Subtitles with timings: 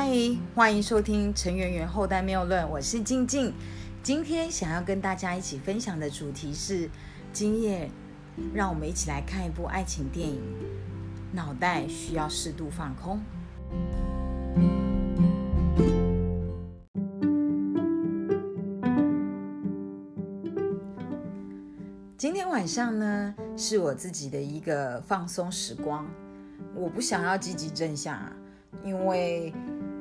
[0.00, 0.08] 嗨，
[0.54, 3.52] 欢迎收听《陈圆圆后代谬论》，我是静静。
[4.00, 6.88] 今天想要跟大家一起分享的主题是：
[7.32, 7.90] 今夜
[8.54, 10.40] 让我们一起来看一部爱情电影，
[11.32, 13.20] 脑袋需要适度放空。
[22.16, 26.08] 今天晚上呢，是我自己的一个放松时光。
[26.76, 28.32] 我不想要积极正向啊，
[28.84, 29.52] 因为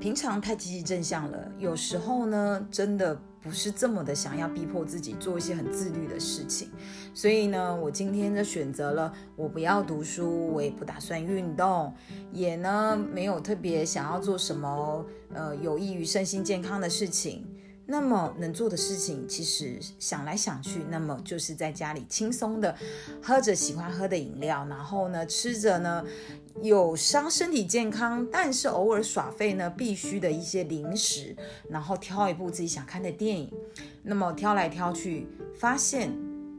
[0.00, 6.68] 平常太积极正向了，有时候呢，真的不是这么的想要逼迫自己做一些很自律的事情。
[7.14, 11.94] 所以呢，我今天就选择了，我不要读书，我也不打算运动，
[12.32, 17.46] 也呢没有特别想要做什么呃有益于身心健康的事情。
[17.86, 22.74] 那么能做的事情，其实想来想去，那么就是在家里轻松的
[23.22, 26.02] 喝着喜欢喝的饮料，然后呢吃着呢
[26.62, 31.36] 有伤身体健康，但是偶尔耍废呢必须的一些零食，
[31.68, 33.52] 然后挑一部自己想看的电影。
[34.02, 35.26] 那么挑来挑去，
[35.58, 36.10] 发现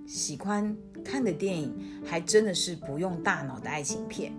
[0.07, 4.31] 喜欢看的电影还真的是不用大脑的爱情片。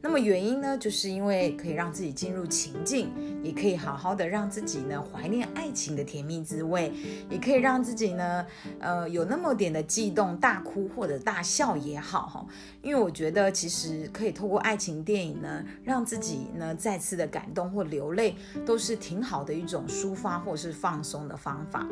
[0.00, 3.10] 那么原因呢，就是因为可以让自己进入情境，
[3.42, 6.92] 也可以好好的让自己呢怀念爱情的甜蜜滋味，
[7.28, 8.46] 也可以让自己呢，
[8.78, 12.46] 呃，有那么点的悸动，大哭或者大笑也好哈。
[12.82, 21.86] 因为我觉得其实可以透过爱情电影呢，让自己呢再次的感动或流泪，都是挺好的一种抒发或是放松的方法。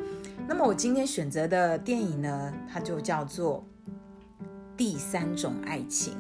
[0.47, 3.64] 那么我今天选择的电影呢，它就叫做
[4.77, 6.14] 《第三种爱情》。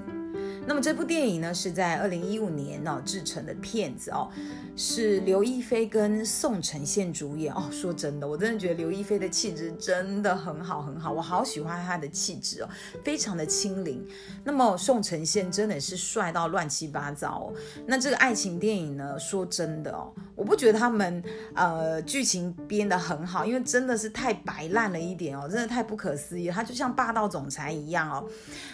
[0.66, 4.30] 那么这部电影呢，是在二零一五年哦制成的片子哦，
[4.76, 7.68] 是刘亦菲跟宋承宪主演哦。
[7.70, 12.68] 说真的，我真的觉得刘亦菲的气质真的很好很好，我好喜欢她的气质哦，
[13.04, 14.02] 非常的清灵。
[14.42, 17.52] 那么宋承宪真的是帅到乱七八糟哦。
[17.86, 21.22] 那这个爱情电影呢，说真的哦，我不觉得他们
[21.54, 26.48] 呃剧情编得很好，因为真的是太白烂了一点哦，真的太不可思议。
[26.48, 28.26] 他就像霸道总裁一样哦，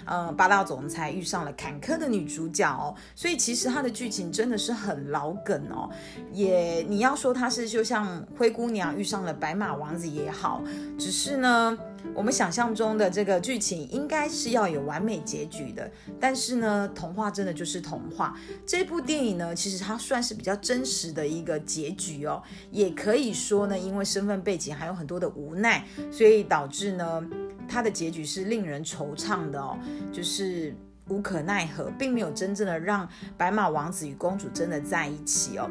[0.04, 1.79] 呃，霸道总裁遇上了坎。
[1.80, 5.90] 科的女主角哦，所以其实她的剧情真的是很老梗哦。
[6.32, 10.62] 也你要说她是就像灰姑娘遇上了白马王子也好，
[10.98, 11.76] 只是呢，
[12.14, 15.90] 我们想象中的这个剧情应该是要有完美结局的。
[16.20, 18.38] 但是呢，童话真的就是童话。
[18.66, 22.42] 这部电影呢，其实它算是比较真实的一个结局哦。
[22.70, 27.24] 也可以说呢，因为身份背景还有很多的无奈，所以导致呢，
[27.66, 29.78] 它的结局是令人惆怅的哦，
[30.12, 30.74] 就是。
[31.10, 33.06] 无可奈何，并没有真正的让
[33.36, 35.68] 白马王子与公主真的在一起哦。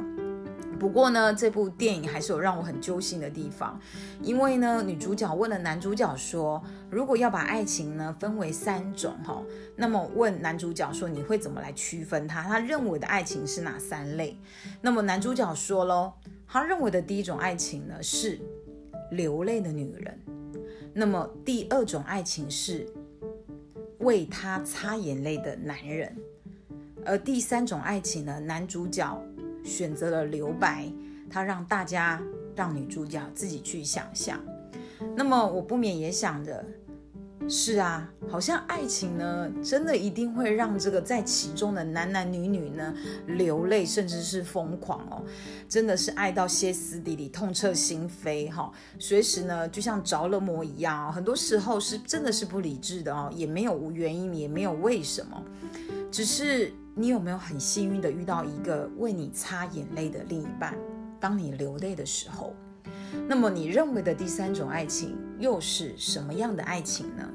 [0.77, 3.77] 不过呢，这部电影还是有让我很揪心的地方，
[4.21, 9.43] 因为呢，女主角问了男主角说，如果要把爱情呢分为三种哈，
[9.75, 12.41] 那么问男主角说，你会怎么来区分它？
[12.43, 14.39] 他认为的爱情是哪三类？
[14.79, 16.13] 那么男主角说喽，
[16.47, 18.39] 他认为的第一种爱情呢是
[19.11, 20.17] 流泪的女人，
[20.93, 22.87] 那么第二种爱情是。
[23.99, 26.15] 为她擦眼泪的男人，
[27.05, 28.39] 而第三种爱情呢？
[28.39, 29.21] 男主角
[29.63, 30.91] 选择了留白，
[31.29, 32.21] 他让大家
[32.55, 34.39] 让女主角自己去想象。
[35.15, 36.65] 那么我不免也想着。
[37.47, 42.93] 是啊，好像爱情呢，真的一定会让这个在其中的男男女女呢
[43.25, 45.23] 流泪，甚至是疯狂哦，
[45.67, 51.11] 真的是爱到歇斯底里、痛彻心扉哈，随时呢就像着了魔一样哦。
[51.11, 55.43] 很多时候是真的是不理智的哦，也没有原因，也没有为什么，
[56.11, 60.77] 只是你有没有很幸运的遇到一个为你擦眼泪的另一半？
[61.19, 62.53] 当你流泪的时候，
[63.27, 67.29] 那么你认为的第三种爱情又是什么样的爱情呢？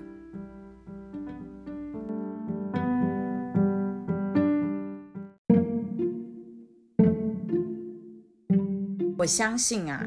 [9.17, 10.07] 我相信啊，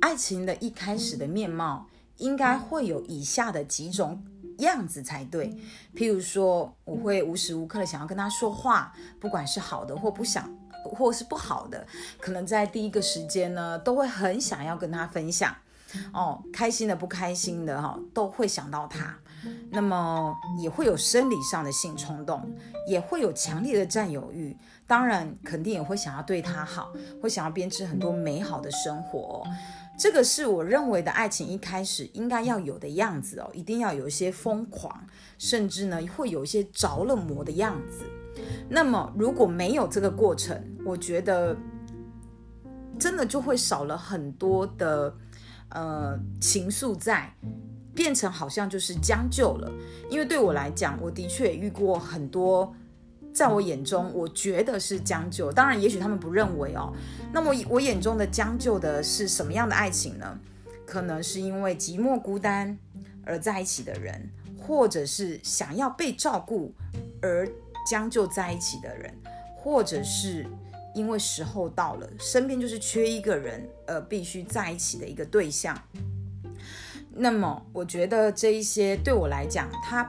[0.00, 1.86] 爱情的一开始的面貌
[2.18, 4.22] 应该会有以下的几种
[4.58, 5.56] 样子才对。
[5.94, 10.54] 譬如说，我会无时无刻的想要跟他说话，不管是好的或不想，
[10.84, 11.86] 或是不好的，
[12.20, 15.56] 可能在第一个时间呢，都会很想要跟他分享。
[16.12, 19.16] 哦，开心的、不开心的哈，都会想到他。
[19.70, 22.42] 那么也会有生理上的性冲动，
[22.88, 24.56] 也会有强烈的占有欲。
[24.86, 26.92] 当然，肯定也会想要对他好，
[27.22, 29.44] 会想要编织很多美好的生活。
[29.98, 35.06] 这个是我认为的爱情一开始应该要有的样子哦，一定要有一些疯狂，
[35.38, 38.04] 甚至呢会有一些着了魔的样子。
[38.68, 41.56] 那么如果没有这个过程，我觉得
[42.98, 45.12] 真的就会少了很多的
[45.70, 47.32] 呃情愫在。
[47.94, 49.68] 变成好像就是将就了，
[50.08, 52.72] 因为对我来讲，我的确遇过很多
[53.34, 55.50] 在我眼中，我觉得是将就。
[55.50, 56.92] 当然，也许他们不认为哦。
[57.32, 60.38] 那么我眼中的将就的是什么样的爱情呢？
[60.86, 62.78] 可能是因为寂寞孤单
[63.24, 66.72] 而在一起的人，或者是想要被照顾
[67.20, 67.48] 而
[67.84, 69.12] 将就在一起的人，
[69.56, 70.46] 或者是
[70.98, 75.80] 因为时候到了，身边就是缺一个人，而必须在一起的一个对象。
[77.12, 80.02] 那么，我觉得这一些对我来讲，它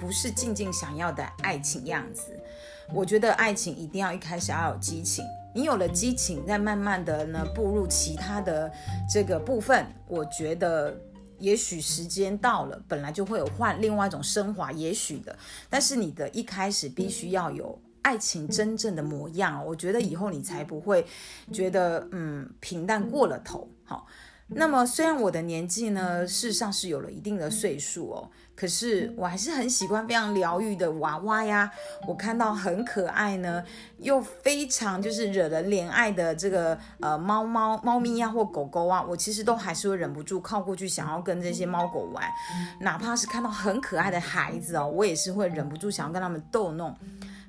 [0.00, 2.36] 不是静静想要的爱情样子。
[2.92, 5.24] 我觉得爱情一定要一开始要有激情，
[5.54, 8.70] 你有了激情，再慢慢的呢步入其他的
[9.08, 9.86] 这个部分。
[10.08, 10.92] 我觉得
[11.38, 15.36] 也许时间到了，本来就会有换另外一种升华，也许的。
[15.70, 21.06] 但是你的一开始必须要有爱情真正的模样，我觉得以后你才不会
[21.52, 23.68] 觉得嗯平淡过了头。
[23.84, 24.06] 好。
[24.54, 31.70] 那么，虽然我的年纪呢，事实上是有了一定的岁数哦，可是我还是很喜欢非常疗愈的娃娃呀。
[32.06, 33.64] 我看到很可爱呢，
[33.96, 42.22] 又非常就是惹人怜爱的这个呃猫猫猫咪呀或狗狗啊，我其实都还是会忍不住靠过去想要跟这些猫狗玩。
[42.80, 46.94] 哪怕是看到很可爱的孩子哦，我也是会忍不住想要跟他们逗弄。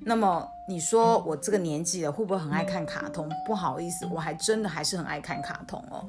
[0.06, 3.26] 那么你说我这个年纪了，会不会很爱看卡通？
[3.46, 6.06] 不好意思，我还真的还是很爱看卡通哦。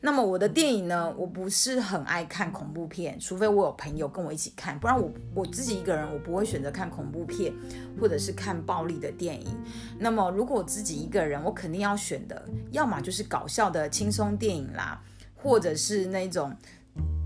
[0.00, 7.52] 那么我的电影呢，我不是很爱看恐怖片，除非我有朋友跟我一起看，不然我我自己一个人我不会选择看恐怖片
[7.98, 9.56] 或者是看暴力的电影。
[9.98, 15.02] 那么如果我自己一个人，我肯定要选的，要么就是搞笑的轻松电影啦，
[15.34, 16.54] 或者是那种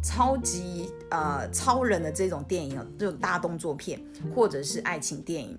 [0.03, 4.01] 超级呃超人的这种电影，这种大动作片，
[4.35, 5.59] 或者是爱情电影。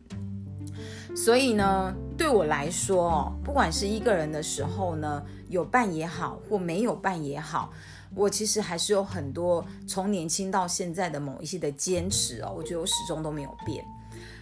[1.16, 7.72] 所以呢，对我来说，不管是一个人的时候呢，有伴也好，或没有伴也好，
[8.16, 13.86] 我其实还是有很多从年轻到现在的某一些的坚持哦，我觉得我始终都没有变。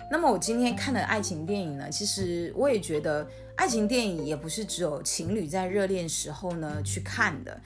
[0.09, 3.27] 那么我今天看的爱情电影呢，其实我也觉得
[3.57, 7.61] 爱情电影也不是只有情侣在热恋时候呢去看的，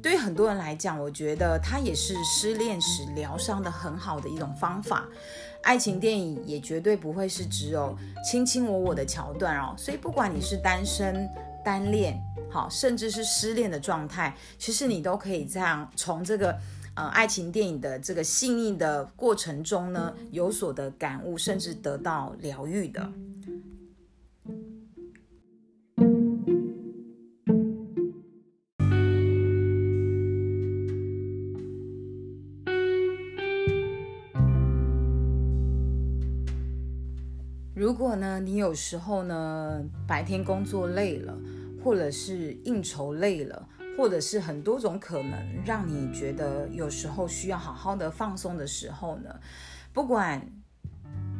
[0.00, 5.06] 对于很多人来讲，我觉得它也是失恋时疗伤的很好的一种方法。
[5.62, 11.28] 爱情电影也绝对不会是只有卿卿我我的桥段哦，所以不管你是单身、
[11.64, 12.18] 单恋，
[12.50, 16.56] 好，甚至是失恋的状态，其实你都可以这样从这个
[16.94, 23.12] 呃爱情电影的这个细腻的过程中呢，有所的感悟，甚至得到疗愈的。
[37.88, 41.34] 如果呢，你有时候呢白天工作累了，
[41.82, 45.32] 或者是应酬累了，或者是很多种可能
[45.64, 49.34] 让你觉得有时候需要好好的放松的时候呢，
[49.94, 50.46] 不管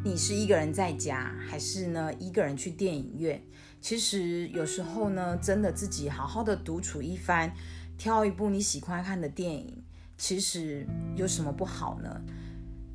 [0.03, 3.45] 你是一个人在家，还是呢一个人去电影院，
[3.83, 7.53] 其实有时候呢，真的自己好好的独处一番，
[7.99, 9.85] 挑一部你喜欢看的电影，
[10.17, 12.23] 其实有什么不好呢？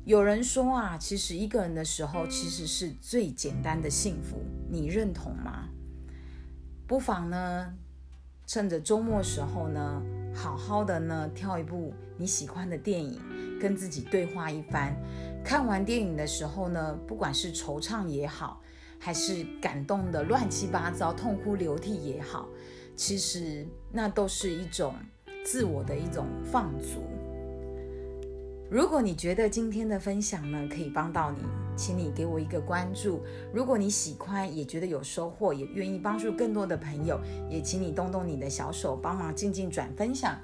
[0.04, 4.36] 有人说啊，其实一个人的时候，其实是最简单的幸福，
[4.68, 5.70] 你认同吗？
[6.86, 7.72] 不妨呢，
[8.46, 10.02] 趁着周末时候呢，
[10.34, 13.18] 好好的呢，挑一部你喜欢的电影，
[13.58, 14.94] 跟自己对话一番。
[15.42, 18.60] 看完电影的时候呢，不管是惆怅也好，
[18.98, 22.46] 还是感动的乱七八糟、痛哭流涕也好，
[22.94, 24.94] 其实那都是一种
[25.46, 27.02] 自我的一种放逐。
[28.74, 31.38] 如果你觉得今天的分享呢可以帮到你，
[31.76, 33.22] 请你给我一个关注。
[33.52, 40.36] 如果你喜欢，也觉得有收获，也愿意帮助更多的朋友，也请你动动你的小手，帮忙静静转分享。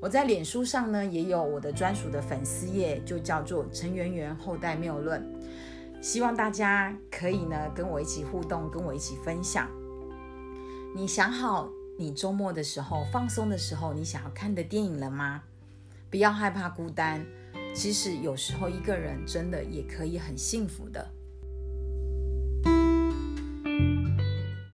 [0.00, 5.26] 我在脸书上呢也有我的专属的粉丝页，就叫做陈圆圆后代谬论。
[6.02, 9.66] 希望大家可以呢跟我一起互动，跟我一起分享。
[10.94, 15.44] 你想好你周末的时候放松的时候，你想要看的电影了吗？
[16.10, 17.24] 不要害怕孤单。
[17.74, 21.17] 其实有时候一个人真的也可以很幸福的。